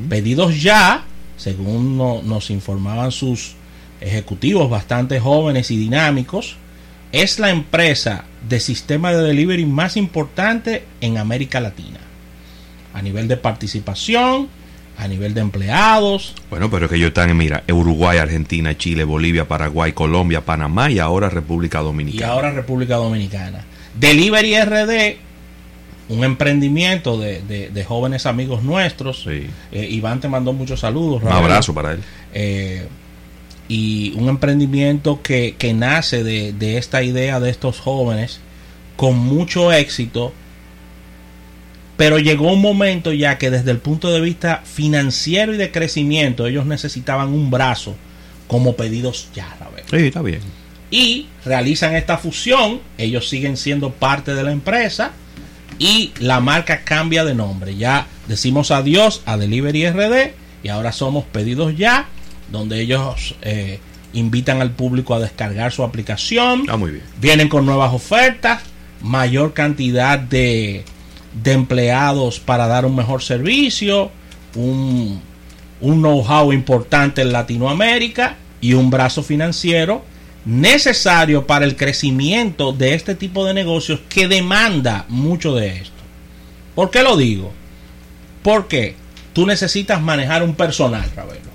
Pedidos 0.09 0.61
Ya, 0.63 1.05
según 1.37 1.97
no- 1.97 2.23
nos 2.23 2.51
informaban 2.51 3.13
sus 3.13 3.53
ejecutivos 4.01 4.69
bastante 4.71 5.21
jóvenes 5.21 5.71
y 5.71 5.77
dinámicos, 5.77 6.57
es 7.13 7.39
la 7.39 7.51
empresa 7.51 8.25
de 8.49 8.61
sistema 8.61 9.13
de 9.13 9.23
delivery 9.23 9.67
más 9.67 9.97
importante 9.97 10.85
en 11.01 11.19
América 11.19 11.61
Latina. 11.61 11.99
A 12.95 13.03
nivel 13.03 13.29
de 13.29 13.37
participación, 13.37 14.49
a 14.97 15.07
nivel 15.07 15.33
de 15.35 15.41
empleados, 15.41 16.35
Bueno, 16.51 16.71
pero 16.71 16.87
es 16.87 16.91
que 16.91 16.97
ellos 16.97 17.09
están 17.09 17.31
en, 17.31 17.37
mira, 17.37 17.63
Uruguay, 17.71 18.19
Argentina, 18.19 18.77
Chile, 18.77 19.05
Bolivia, 19.05 19.47
Paraguay, 19.47 19.93
Colombia, 19.93 20.45
Panamá 20.45 20.91
y 20.91 20.99
ahora 20.99 21.29
República 21.31 21.81
y 21.81 21.85
Dominicana. 21.85 22.33
ahora 22.33 22.51
República 22.51 22.97
Dominicana. 22.97 23.65
Delivery 23.99 24.61
RD, 24.61 25.17
un 26.09 26.25
emprendimiento 26.25 27.19
de, 27.19 27.43
de- 27.43 27.69
de 27.71 27.85
jóvenes 27.85 28.27
amigos 28.27 28.63
nuestros. 28.63 29.23
Sí. 29.23 29.47
Eh, 29.73 29.87
Iván 29.91 30.21
te 30.21 30.29
mandó 30.29 30.53
muchos 30.53 30.81
saludos. 30.81 31.23
Un 31.23 31.29
Raúl. 31.29 31.45
abrazo 31.45 31.73
para 31.75 31.93
él. 31.93 32.01
Eh, 32.35 32.87
y 33.69 34.13
un 34.17 34.29
emprendimiento 34.29 35.21
que, 35.23 35.55
que 35.59 35.75
nace 35.75 36.25
de, 36.25 36.53
de 36.53 36.79
esta 36.79 37.03
idea 37.03 37.39
de 37.41 37.51
estos 37.51 37.81
jóvenes 37.81 38.41
con 38.97 39.19
mucho 39.19 39.73
éxito. 39.73 40.33
Pero 41.97 42.19
llegó 42.19 42.53
un 42.53 42.61
momento 42.63 43.13
ya 43.13 43.39
que 43.39 43.51
desde 43.51 43.71
el 43.73 43.79
punto 43.79 44.11
de 44.13 44.21
vista 44.21 44.63
financiero 44.65 45.53
y 45.53 45.57
de 45.57 45.73
crecimiento 45.73 46.47
ellos 46.47 46.65
necesitaban 46.65 47.31
un 47.31 47.51
brazo 47.51 47.97
como 48.47 48.77
pedidos 48.77 49.29
ya, 49.35 49.57
Sí, 49.91 49.97
está 49.97 50.23
bien. 50.23 50.41
y 50.91 51.27
realizan 51.45 51.95
esta 51.97 52.17
fusión. 52.19 52.81
Ellos 52.99 53.29
siguen 53.29 53.57
siendo 53.57 53.91
parte 53.91 54.35
de 54.35 54.43
la 54.43 54.53
empresa 54.53 55.13
y 55.79 56.13
la 56.21 56.41
marca 56.41 56.85
cambia 56.85 57.25
de 57.25 57.35
nombre. 57.35 57.77
Ya 57.77 58.07
decimos 58.29 58.71
adiós 58.71 59.23
a 59.27 59.37
Delivery 59.37 59.91
RD 59.91 60.33
y 60.63 60.69
ahora 60.69 60.93
somos 60.93 61.25
Pedidos 61.25 61.77
Ya, 61.77 62.07
donde 62.51 62.81
ellos 62.81 63.35
eh, 63.43 63.79
invitan 64.13 64.61
al 64.61 64.71
público 64.73 65.15
a 65.15 65.21
descargar 65.21 65.73
su 65.73 65.83
aplicación. 65.83 66.61
Está 66.61 66.77
muy 66.77 66.93
bien. 66.93 67.05
Vienen 67.21 67.49
con 67.49 67.67
nuevas 67.67 67.93
ofertas, 67.93 68.63
mayor 69.03 69.53
cantidad 69.55 70.19
de, 70.19 70.85
de 71.43 71.53
empleados 71.53 72.41
para 72.41 72.67
dar 72.67 72.85
un 72.87 72.97
mejor 72.97 73.23
servicio, 73.23 74.11
un, 74.55 75.21
un 75.81 76.01
know-how 76.01 76.53
importante 76.53 77.23
en 77.23 77.33
Latinoamérica 77.33 78.37
y 78.61 78.75
un 78.75 78.91
brazo 78.91 79.23
financiero 79.23 80.05
necesario 80.45 81.47
para 81.47 81.65
el 81.65 81.77
crecimiento 81.77 82.73
de 82.73 82.95
este 82.95 83.15
tipo 83.15 83.45
de 83.45 83.55
negocios 83.55 84.01
que 84.09 84.29
demanda 84.29 85.05
mucho 85.09 85.55
de 85.55 85.77
esto. 85.77 85.93
¿Por 86.75 86.91
qué 86.91 87.03
lo 87.03 87.17
digo? 87.17 87.53
Porque 88.43 88.95
tú 89.33 89.47
necesitas 89.47 90.01
manejar 90.01 90.43
un 90.43 90.55
personal, 90.55 91.11
Ravelo, 91.15 91.51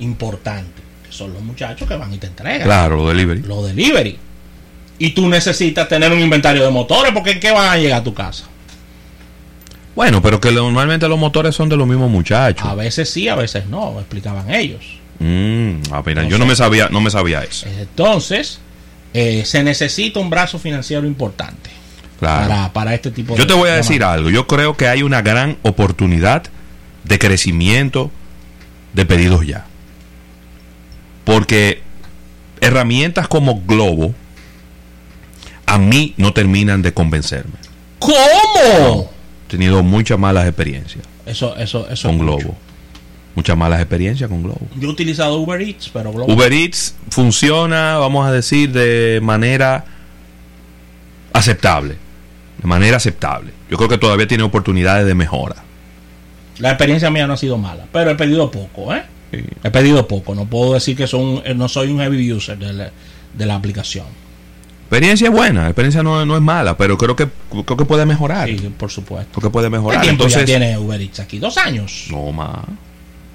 importante, 0.00 0.82
que 1.06 1.12
son 1.12 1.32
los 1.32 1.42
muchachos 1.42 1.88
que 1.88 1.94
van 1.96 2.12
y 2.12 2.18
te 2.18 2.26
entregan 2.26 2.62
Claro, 2.62 2.96
lo 2.96 3.08
delivery. 3.08 3.42
los 3.42 3.66
delivery. 3.66 4.18
Y 4.98 5.10
tú 5.10 5.28
necesitas 5.28 5.88
tener 5.88 6.12
un 6.12 6.20
inventario 6.20 6.62
de 6.64 6.70
motores 6.70 7.12
porque 7.12 7.32
¿en 7.32 7.40
qué 7.40 7.50
van 7.50 7.68
a 7.68 7.76
llegar 7.76 8.00
a 8.00 8.04
tu 8.04 8.14
casa? 8.14 8.44
Bueno, 9.94 10.22
pero 10.22 10.40
que 10.40 10.50
normalmente 10.52 11.06
los 11.08 11.18
motores 11.18 11.54
son 11.54 11.68
de 11.68 11.76
los 11.76 11.86
mismos 11.86 12.10
muchachos. 12.10 12.66
A 12.66 12.74
veces 12.74 13.10
sí, 13.10 13.28
a 13.28 13.34
veces 13.34 13.66
no, 13.66 13.98
explicaban 13.98 14.50
ellos. 14.50 14.80
Mm, 15.18 15.74
ah, 15.92 16.02
mira, 16.04 16.24
yo 16.24 16.38
no 16.38 16.46
me 16.46 16.56
sabía, 16.56 16.88
no 16.90 17.00
me 17.00 17.10
sabía 17.10 17.42
eso. 17.42 17.66
Entonces, 17.78 18.58
eh, 19.12 19.42
se 19.44 19.62
necesita 19.62 20.18
un 20.20 20.30
brazo 20.30 20.58
financiero 20.58 21.06
importante 21.06 21.70
Claro. 22.18 22.48
para, 22.48 22.72
para 22.72 22.94
este 22.94 23.10
tipo 23.10 23.34
de 23.34 23.40
Yo 23.40 23.46
te 23.46 23.52
voy 23.52 23.68
a 23.68 23.72
de 23.72 23.76
decir 23.78 24.00
manera. 24.00 24.12
algo. 24.14 24.30
Yo 24.30 24.46
creo 24.46 24.76
que 24.76 24.88
hay 24.88 25.02
una 25.02 25.20
gran 25.22 25.58
oportunidad 25.62 26.44
de 27.04 27.18
crecimiento 27.18 28.10
de 28.94 29.04
pedidos 29.04 29.46
ya. 29.46 29.66
Porque 31.42 31.82
herramientas 32.60 33.26
como 33.26 33.62
Globo 33.62 34.14
a 35.66 35.76
mí 35.76 36.14
no 36.16 36.32
terminan 36.32 36.82
de 36.82 36.94
convencerme. 36.94 37.54
¿Cómo? 37.98 39.10
He 39.48 39.50
tenido 39.50 39.82
muchas 39.82 40.20
malas 40.20 40.46
experiencias 40.46 41.04
Eso, 41.26 41.56
eso, 41.56 41.88
eso. 41.90 42.08
con 42.10 42.18
mucho. 42.18 42.36
Globo. 42.38 42.56
Muchas 43.34 43.56
malas 43.56 43.80
experiencias 43.80 44.30
con 44.30 44.44
Globo. 44.44 44.60
Yo 44.76 44.88
he 44.88 44.92
utilizado 44.92 45.36
Uber 45.40 45.60
Eats, 45.60 45.88
pero 45.92 46.12
Globo- 46.12 46.32
Uber 46.32 46.52
Eats 46.52 46.94
funciona, 47.10 47.96
vamos 47.98 48.24
a 48.24 48.30
decir, 48.30 48.70
de 48.70 49.18
manera 49.20 49.84
aceptable. 51.32 51.96
De 52.62 52.68
manera 52.68 52.98
aceptable. 52.98 53.50
Yo 53.68 53.76
creo 53.78 53.88
que 53.88 53.98
todavía 53.98 54.28
tiene 54.28 54.44
oportunidades 54.44 55.06
de 55.06 55.14
mejora. 55.16 55.56
la 56.58 56.68
experiencia 56.68 57.10
mía 57.10 57.26
no 57.26 57.32
ha 57.32 57.36
sido 57.36 57.58
mala, 57.58 57.86
pero 57.92 58.12
he 58.12 58.14
pedido 58.14 58.48
poco, 58.48 58.94
¿eh? 58.94 59.02
Sí. 59.32 59.38
He 59.64 59.70
pedido 59.70 60.06
poco. 60.06 60.34
No 60.34 60.44
puedo 60.46 60.74
decir 60.74 60.96
que 60.96 61.06
son, 61.06 61.42
eh, 61.44 61.54
no 61.54 61.68
soy 61.68 61.90
un 61.90 61.98
heavy 62.00 62.32
user 62.32 62.58
de 62.58 62.72
la, 62.72 62.90
de 63.34 63.46
la 63.46 63.54
aplicación. 63.54 64.06
Experiencia 64.82 65.28
es 65.28 65.32
buena, 65.34 65.64
experiencia 65.66 66.02
no, 66.02 66.26
no 66.26 66.36
es 66.36 66.42
mala, 66.42 66.76
pero 66.76 66.98
creo 66.98 67.16
que 67.16 67.26
creo 67.64 67.76
que 67.78 67.84
puede 67.86 68.04
mejorar. 68.04 68.46
Sí, 68.48 68.70
por 68.76 68.90
supuesto. 68.90 69.40
Creo 69.40 69.48
que 69.50 69.52
puede 69.52 69.66
¿Qué 69.66 69.70
mejorar. 69.70 70.02
tiempo 70.02 70.24
Entonces, 70.24 70.40
ya 70.42 70.58
tiene 70.58 70.76
Uber 70.76 71.00
Eats 71.00 71.20
aquí? 71.20 71.38
¿Dos 71.38 71.56
años? 71.56 72.08
no 72.10 72.30
más. 72.30 72.58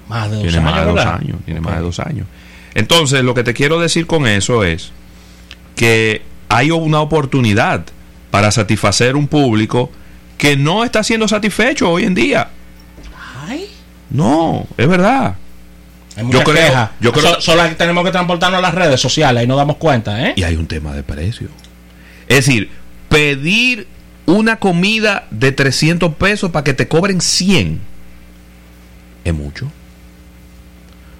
Más 0.08 0.30
de 0.30 0.36
dos 0.36 0.42
Tiene 0.44 0.58
años. 0.58 0.70
más 0.70 0.80
de 0.80 0.90
dos 0.92 1.04
años. 1.06 1.36
Tiene 1.44 1.60
más 1.60 1.74
de 1.76 1.80
dos 1.82 1.98
años. 2.00 2.26
Entonces, 2.74 3.24
lo 3.24 3.34
que 3.34 3.42
te 3.42 3.54
quiero 3.54 3.80
decir 3.80 4.06
con 4.06 4.26
eso 4.28 4.62
es 4.62 4.92
que 5.74 6.22
hay 6.48 6.70
una 6.70 7.00
oportunidad 7.00 7.84
para 8.30 8.50
satisfacer 8.52 9.16
un 9.16 9.26
público 9.26 9.90
que 10.36 10.56
no 10.56 10.84
está 10.84 11.02
siendo 11.02 11.26
satisfecho 11.26 11.90
hoy 11.90 12.04
en 12.04 12.14
día. 12.14 12.48
Ay, 13.48 13.66
No, 14.10 14.64
es 14.76 14.86
verdad. 14.88 15.34
Hay 16.18 16.24
muchas 16.24 16.42
creo- 16.44 16.54
quejas. 16.56 16.90
yo 17.00 17.12
creo- 17.12 17.34
So- 17.34 17.40
solo 17.40 17.62
que 17.68 17.74
tenemos 17.76 18.04
que 18.04 18.10
transportarnos 18.10 18.58
a 18.58 18.62
las 18.62 18.74
redes 18.74 19.00
sociales, 19.00 19.40
ahí 19.40 19.46
nos 19.46 19.56
damos 19.56 19.76
cuenta, 19.76 20.28
¿eh? 20.28 20.34
Y 20.36 20.42
hay 20.42 20.56
un 20.56 20.66
tema 20.66 20.92
de 20.94 21.02
precio. 21.02 21.48
Es 22.26 22.44
decir, 22.46 22.70
pedir 23.08 23.86
una 24.26 24.56
comida 24.56 25.26
de 25.30 25.52
300 25.52 26.14
pesos 26.16 26.50
para 26.50 26.64
que 26.64 26.74
te 26.74 26.88
cobren 26.88 27.20
100 27.20 27.80
es 29.24 29.32
mucho. 29.34 29.70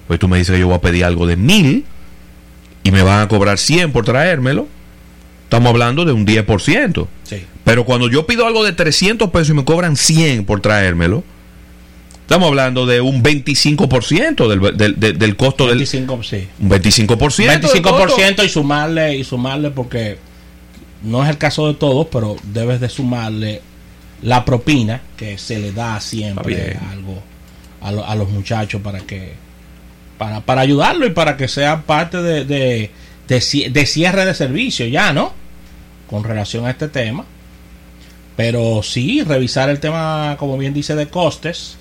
Pues 0.07 0.19
tú 0.19 0.27
me 0.27 0.37
dices 0.37 0.53
que 0.53 0.59
yo 0.59 0.67
voy 0.67 0.75
a 0.75 0.81
pedir 0.81 1.05
algo 1.05 1.25
de 1.27 1.35
1000 1.37 1.85
y 2.83 2.91
me 2.91 3.01
van 3.03 3.21
a 3.21 3.27
cobrar 3.27 3.57
100 3.57 3.91
por 3.91 4.05
traérmelo. 4.05 4.67
Estamos 5.43 5.69
hablando 5.69 6.05
de 6.05 6.11
un 6.13 6.25
10%. 6.25 7.07
Sí. 7.23 7.43
Pero 7.63 7.85
cuando 7.85 8.09
yo 8.09 8.25
pido 8.27 8.45
algo 8.47 8.63
de 8.63 8.73
300 8.73 9.29
pesos 9.31 9.49
y 9.49 9.53
me 9.53 9.65
cobran 9.65 9.95
100 9.95 10.45
por 10.45 10.61
traérmelo, 10.61 11.23
estamos 12.29 12.47
hablando 12.49 12.85
de 12.85 13.01
un 13.01 13.23
25% 13.23 14.47
del, 14.47 14.77
del, 14.77 14.99
del- 14.99 15.17
del 15.17 15.35
costo 15.35 15.65
del... 15.65 15.77
25, 15.77 16.21
sí. 16.23 16.47
Un 16.59 16.69
25%. 16.69 17.47
del 17.47 17.59
costo. 17.61 18.17
25% 18.17 18.45
y 18.45 18.49
sumarle, 18.49 19.15
y 19.17 19.23
sumarle 19.23 19.71
porque 19.71 20.17
no 21.01 21.23
es 21.23 21.29
el 21.31 21.39
caso 21.39 21.67
de 21.67 21.73
todos, 21.73 22.07
pero 22.11 22.35
debes 22.43 22.79
de 22.81 22.87
sumarle 22.89 23.61
la 24.21 24.45
propina 24.45 25.01
que 25.17 25.37
se 25.39 25.57
le 25.59 25.71
da 25.71 25.99
siempre 26.01 26.77
algo 26.91 27.19
a, 27.81 27.91
lo- 27.91 28.05
a 28.05 28.13
los 28.15 28.29
muchachos 28.29 28.79
para 28.81 28.99
que 28.99 29.33
para, 30.19 30.41
para 30.41 30.61
ayudarlo 30.61 31.07
y 31.07 31.11
para 31.11 31.35
que 31.35 31.47
sea 31.47 31.81
parte 31.83 32.21
de, 32.21 32.45
de, 32.45 32.91
de 33.27 33.69
de 33.71 33.85
cierre 33.87 34.25
de 34.25 34.33
servicio 34.35 34.85
ya, 34.85 35.13
¿no? 35.13 35.33
Con 36.07 36.23
relación 36.23 36.67
a 36.67 36.69
este 36.71 36.89
tema. 36.89 37.25
Pero 38.35 38.81
sí, 38.83 39.23
revisar 39.23 39.69
el 39.69 39.79
tema, 39.79 40.35
como 40.37 40.57
bien 40.59 40.73
dice, 40.75 40.93
de 40.95 41.07
costes 41.07 41.77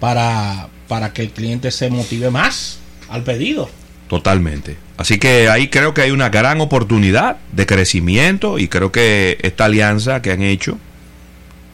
para, 0.00 0.68
para 0.88 1.12
que 1.12 1.22
el 1.22 1.30
cliente 1.30 1.70
se 1.70 1.90
motive 1.90 2.30
más 2.30 2.78
al 3.08 3.22
pedido. 3.24 3.68
Totalmente. 4.08 4.76
Así 4.96 5.18
que 5.18 5.48
ahí 5.48 5.68
creo 5.68 5.94
que 5.94 6.02
hay 6.02 6.10
una 6.10 6.28
gran 6.30 6.60
oportunidad 6.60 7.36
de 7.52 7.66
crecimiento 7.66 8.58
y 8.58 8.68
creo 8.68 8.90
que 8.90 9.38
esta 9.42 9.66
alianza 9.66 10.22
que 10.22 10.32
han 10.32 10.42
hecho 10.42 10.78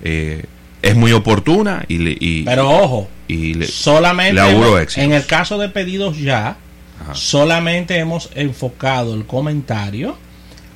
eh, 0.03 0.45
es 0.83 0.97
muy 0.97 1.13
oportuna 1.13 1.85
y, 1.89 1.99
le- 1.99 2.17
y- 2.21 2.43
Pero 2.43 2.69
ojo, 2.71 3.09
y 3.29 3.55
le- 3.55 3.67
solamente 3.67 4.35
le 4.43 4.51
hemos- 4.51 4.99
en 4.99 5.13
el 5.13 5.25
caso 5.27 5.57
de 5.59 5.69
pedidos 5.71 6.19
ya, 6.19 6.57
Ajá. 7.03 7.15
solamente 7.15 7.97
hemos 7.99 8.31
enfocado 8.35 9.15
el 9.15 9.25
comentario 9.27 10.17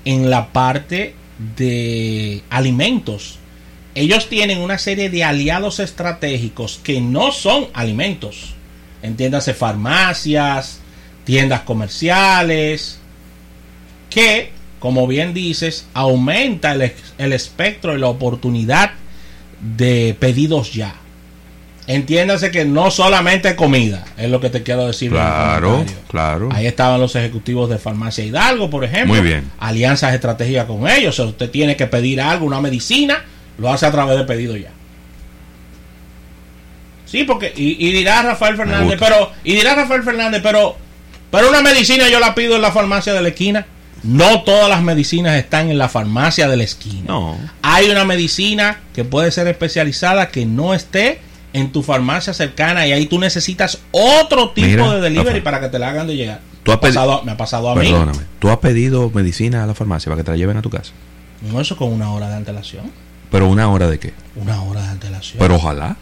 en 0.05 0.31
la 0.31 0.49
parte 0.53 1.15
de 1.57 2.43
alimentos. 2.51 3.38
Ellos 3.95 4.29
tienen 4.29 4.59
una 4.59 4.79
serie 4.79 5.11
de 5.11 5.25
aliados 5.25 5.81
estratégicos 5.81 6.81
que 6.83 7.01
no 7.01 7.33
son 7.33 7.67
alimentos. 7.75 8.55
Entiéndase 9.03 9.55
farmacias, 9.55 10.81
tiendas 11.25 11.63
comerciales, 11.63 12.99
que, 14.11 14.51
como 14.79 15.07
bien 15.07 15.35
dices, 15.35 15.87
aumenta 15.95 16.73
el, 16.73 16.93
el 17.19 17.33
espectro 17.33 17.97
y 17.97 18.01
la 18.01 18.09
oportunidad 18.09 18.93
de 19.61 20.17
pedidos 20.19 20.73
ya. 20.73 20.95
Entiéndase 21.89 22.51
que 22.51 22.67
no 22.67 22.91
solamente 22.91 23.57
comida, 23.57 24.05
es 24.19 24.29
lo 24.29 24.41
que 24.41 24.51
te 24.51 24.63
quiero 24.63 24.87
decir. 24.87 25.11
Claro, 25.11 25.87
claro. 26.07 26.51
Ahí 26.53 26.67
estaban 26.67 27.01
los 27.01 27.17
ejecutivos 27.17 27.71
de 27.71 27.79
Farmacia 27.79 28.23
Hidalgo, 28.23 28.69
por 28.69 28.85
ejemplo. 28.85 29.15
Muy 29.15 29.27
bien. 29.27 29.51
Alianzas 29.59 30.13
estratégicas 30.13 30.67
con 30.67 30.87
ellos. 30.87 31.19
O 31.19 31.23
sea, 31.23 31.31
usted 31.31 31.51
tiene 31.51 31.77
que 31.77 31.87
pedir 31.87 32.21
algo, 32.21 32.45
una 32.45 32.61
medicina, 32.61 33.25
lo 33.59 33.71
hace 33.71 33.87
a 33.87 33.93
través 33.93 34.17
de 34.19 34.25
pedido 34.25 34.57
ya. 34.57 34.71
Sí, 37.07 37.25
porque, 37.25 37.53
y, 37.57 37.89
y 37.89 37.93
dirá 37.93 38.23
Rafael 38.23 38.57
Fernández, 38.57 38.99
pero, 39.01 39.33
y 39.43 39.55
dirá 39.55 39.75
Rafael 39.75 40.03
Fernández, 40.03 40.41
pero, 40.43 40.77
pero 41.31 41.49
una 41.49 41.63
medicina 41.63 42.09
yo 42.11 42.21
la 42.21 42.35
pido 42.35 42.57
en 42.57 42.63
la 42.63 42.71
farmacia 42.71 43.15
de 43.15 43.23
la 43.23 43.29
esquina. 43.29 43.67
No 44.03 44.43
todas 44.43 44.69
las 44.69 44.83
medicinas 44.83 45.35
están 45.37 45.71
en 45.71 45.79
la 45.79 45.89
farmacia 45.89 46.47
de 46.49 46.57
la 46.57 46.65
esquina. 46.65 47.05
No. 47.09 47.39
Hay 47.63 47.89
una 47.91 48.05
medicina 48.05 48.81
que 48.95 49.05
puede 49.05 49.33
ser 49.33 49.49
especializada 49.49 50.29
que 50.29 50.47
no 50.47 50.73
esté 50.75 51.21
en 51.53 51.73
tu 51.73 51.83
farmacia 51.83 52.33
cercana 52.35 52.87
y 52.87 52.93
ahí 52.93 53.07
tú 53.07 53.19
necesitas 53.19 53.79
otro 53.91 54.51
tipo 54.51 54.69
Mira, 54.69 54.95
de 54.95 55.01
delivery 55.01 55.41
para 55.41 55.61
que 55.61 55.69
te 55.69 55.79
la 55.79 55.89
hagan 55.89 56.07
de 56.07 56.15
llegar. 56.15 56.41
Tú 56.63 56.71
has 56.73 56.81
Me 56.81 56.89
ha 56.89 56.91
pedi- 56.91 56.95
pasado- 56.95 57.23
me 57.25 57.33
ha 57.33 57.37
pasado 57.37 57.71
a 57.71 57.75
mí. 57.75 57.89
Perdóname. 57.91 58.19
¿Tú 58.39 58.51
has 58.51 58.59
pedido 58.59 59.11
medicina 59.13 59.65
a 59.65 59.67
la 59.67 59.75
farmacia 59.75 60.11
para 60.11 60.19
que 60.21 60.25
te 60.25 60.31
la 60.31 60.37
lleven 60.37 60.59
a 60.59 60.63
tu 60.63 60.71
casa? 60.71 60.93
No, 61.41 61.61
eso 61.61 61.77
con 61.77 61.91
una 61.93 62.13
hora 62.13 62.29
de 62.29 62.37
antelación. 62.37 62.93
Pero 63.31 63.49
una 63.49 63.69
hora 63.69 63.89
de 63.89 63.99
qué? 63.99 64.13
Una 64.37 64.63
hora 64.63 64.83
de 64.83 64.89
antelación. 64.89 65.39
Pero 65.39 65.57
ojalá. 65.57 65.97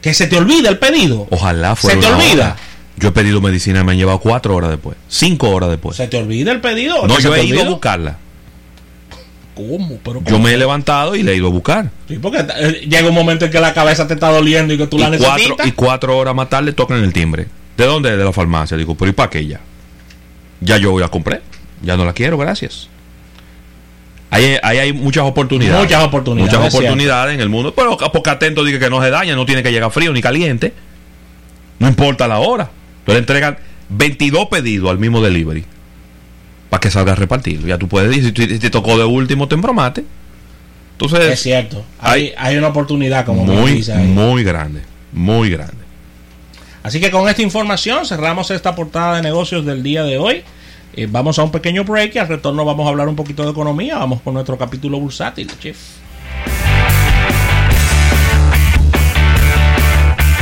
que 0.00 0.12
se 0.14 0.26
te 0.26 0.36
olvide 0.36 0.68
el 0.68 0.78
pedido. 0.78 1.26
Ojalá 1.30 1.76
fuera 1.76 2.00
¿Se 2.00 2.06
te 2.06 2.12
una 2.12 2.16
olvida? 2.24 2.44
hora. 2.44 2.56
Yo 2.96 3.08
he 3.08 3.12
pedido 3.12 3.40
medicina 3.40 3.80
y 3.80 3.84
me 3.84 3.92
han 3.92 3.98
llevado 3.98 4.18
cuatro 4.20 4.54
horas 4.54 4.70
después. 4.70 4.96
Cinco 5.08 5.50
horas 5.50 5.70
después. 5.70 5.96
¿Se 5.96 6.06
te 6.06 6.16
olvida 6.16 6.52
el 6.52 6.60
pedido? 6.60 7.06
no, 7.06 7.16
¿Se 7.16 7.22
yo 7.22 7.34
he 7.34 7.44
ido 7.44 7.58
a 7.58 7.60
olvida? 7.62 7.70
buscarla. 7.70 8.16
¿Cómo? 9.54 9.98
Pero 10.02 10.22
Yo 10.24 10.38
me 10.40 10.52
he 10.52 10.56
levantado 10.58 11.14
y 11.14 11.22
le 11.22 11.32
he 11.32 11.36
ido 11.36 11.46
a 11.46 11.50
buscar. 11.50 11.90
Sí, 12.08 12.18
porque 12.18 12.38
eh, 12.56 12.86
llega 12.88 13.08
un 13.08 13.14
momento 13.14 13.44
en 13.44 13.52
que 13.52 13.60
la 13.60 13.72
cabeza 13.72 14.06
te 14.06 14.14
está 14.14 14.28
doliendo 14.30 14.74
y 14.74 14.78
que 14.78 14.86
tú 14.88 14.98
la 14.98 15.06
y, 15.14 15.18
cuatro, 15.18 15.32
necesitas. 15.36 15.66
y 15.68 15.72
cuatro 15.72 16.16
horas 16.18 16.34
más 16.34 16.48
tarde 16.50 16.72
tocan 16.72 17.02
el 17.04 17.12
timbre. 17.12 17.46
¿De 17.76 17.84
dónde? 17.86 18.16
De 18.16 18.24
la 18.24 18.32
farmacia. 18.32 18.76
Digo, 18.76 18.96
pero 18.96 19.10
¿y 19.10 19.14
para 19.14 19.30
qué 19.30 19.46
ya? 19.46 19.60
Ya 20.60 20.76
yo 20.78 20.98
la 20.98 21.08
compré. 21.08 21.40
Ya 21.82 21.96
no 21.96 22.04
la 22.04 22.12
quiero, 22.12 22.36
gracias. 22.36 22.88
Ahí, 24.34 24.56
ahí 24.62 24.78
hay 24.78 24.92
muchas 24.92 25.24
oportunidades. 25.24 25.80
Muchas 25.80 26.02
oportunidades, 26.02 26.52
Muchas 26.58 26.74
oportunidades 26.74 27.34
en 27.34 27.40
el 27.40 27.48
mundo. 27.48 27.72
Pero 27.74 27.96
porque 27.96 28.30
atento 28.30 28.64
dice 28.64 28.78
que 28.78 28.90
no 28.90 29.00
se 29.00 29.10
daña, 29.10 29.36
no 29.36 29.46
tiene 29.46 29.62
que 29.62 29.70
llegar 29.70 29.90
frío 29.92 30.12
ni 30.12 30.20
caliente. 30.20 30.72
No 31.78 31.88
importa 31.88 32.26
la 32.26 32.38
hora. 32.40 32.70
Entonces 33.00 33.14
le 33.14 33.18
entregan 33.18 33.58
22 33.90 34.46
pedidos 34.46 34.90
al 34.90 34.98
mismo 34.98 35.20
delivery. 35.20 35.64
Para 36.68 36.80
que 36.80 36.90
salga 36.90 37.14
repartido. 37.14 37.66
Ya 37.68 37.78
tú 37.78 37.86
puedes 37.86 38.08
decir, 38.08 38.34
si 38.48 38.58
te, 38.58 38.70
tocó 38.70 38.98
de 38.98 39.04
último, 39.04 39.46
te 39.46 39.54
embromate. 39.54 40.04
Entonces, 40.92 41.32
Es 41.32 41.40
cierto. 41.42 41.84
Hay, 42.00 42.22
hay- 42.22 42.34
hay 42.36 42.56
una 42.56 42.68
oportunidad, 42.68 43.24
como 43.24 43.44
me 43.44 43.54
muy, 43.54 43.72
dice 43.72 43.92
ahí. 43.92 44.04
muy 44.06 44.42
grande. 44.42 44.82
Muy 45.12 45.50
grande. 45.50 45.84
Así 46.82 47.00
que 47.00 47.10
con 47.10 47.28
esta 47.28 47.42
información 47.42 48.04
cerramos 48.04 48.50
esta 48.50 48.74
portada 48.74 49.16
de 49.16 49.22
negocios 49.22 49.64
del 49.64 49.82
día 49.82 50.02
de 50.02 50.18
hoy. 50.18 50.42
Eh, 50.96 51.08
vamos 51.10 51.38
a 51.38 51.42
un 51.42 51.50
pequeño 51.50 51.84
break 51.84 52.14
y 52.14 52.18
al 52.18 52.28
retorno 52.28 52.64
vamos 52.64 52.86
a 52.86 52.90
hablar 52.90 53.08
un 53.08 53.16
poquito 53.16 53.44
de 53.44 53.50
economía. 53.50 53.98
Vamos 53.98 54.20
con 54.20 54.34
nuestro 54.34 54.56
capítulo 54.56 55.00
bursátil, 55.00 55.50
Chief. 55.58 56.03